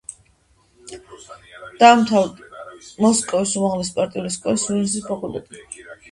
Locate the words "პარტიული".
3.99-4.31